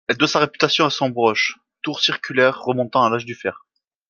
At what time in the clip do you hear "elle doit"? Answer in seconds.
0.07-0.27